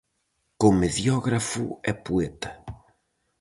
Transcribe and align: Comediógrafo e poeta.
Comediógrafo 0.61 1.63
e 1.89 1.93
poeta. 2.05 2.49